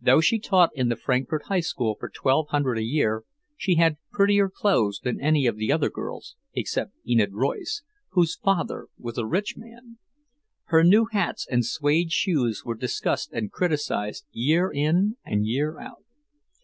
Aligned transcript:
Though 0.00 0.20
she 0.20 0.40
taught 0.40 0.70
in 0.74 0.88
the 0.88 0.96
Frankfort 0.96 1.44
High 1.44 1.60
School 1.60 1.94
for 2.00 2.08
twelve 2.08 2.48
hundred 2.48 2.76
a 2.76 2.82
year, 2.82 3.22
she 3.56 3.76
had 3.76 3.98
prettier 4.10 4.48
clothes 4.50 4.98
than 5.04 5.20
any 5.20 5.46
of 5.46 5.54
the 5.58 5.70
other 5.70 5.88
girls, 5.88 6.34
except 6.52 6.92
Enid 7.06 7.32
Royce, 7.34 7.84
whose 8.08 8.34
father 8.34 8.88
was 8.98 9.16
a 9.16 9.24
rich 9.28 9.54
man. 9.56 9.98
Her 10.64 10.82
new 10.82 11.04
hats 11.12 11.46
and 11.48 11.64
suede 11.64 12.10
shoes 12.10 12.64
were 12.64 12.74
discussed 12.74 13.30
and 13.32 13.52
criticized 13.52 14.24
year 14.32 14.72
in 14.72 15.18
and 15.24 15.46
year 15.46 15.78
out. 15.78 16.02